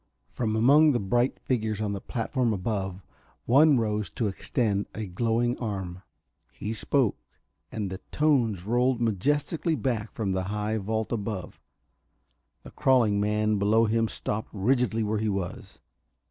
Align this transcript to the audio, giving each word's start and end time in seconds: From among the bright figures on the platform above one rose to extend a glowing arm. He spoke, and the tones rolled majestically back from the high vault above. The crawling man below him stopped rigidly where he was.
From 0.31 0.55
among 0.55 0.93
the 0.93 0.99
bright 0.99 1.37
figures 1.39 1.79
on 1.79 1.93
the 1.93 2.01
platform 2.01 2.53
above 2.53 3.03
one 3.45 3.77
rose 3.77 4.09
to 4.09 4.27
extend 4.27 4.87
a 4.95 5.05
glowing 5.05 5.55
arm. 5.59 6.01
He 6.51 6.73
spoke, 6.73 7.19
and 7.71 7.91
the 7.91 7.99
tones 8.11 8.63
rolled 8.63 8.99
majestically 8.99 9.75
back 9.75 10.11
from 10.11 10.31
the 10.31 10.45
high 10.45 10.79
vault 10.79 11.11
above. 11.11 11.59
The 12.63 12.71
crawling 12.71 13.19
man 13.19 13.59
below 13.59 13.85
him 13.85 14.07
stopped 14.07 14.49
rigidly 14.53 15.03
where 15.03 15.19
he 15.19 15.29
was. 15.29 15.81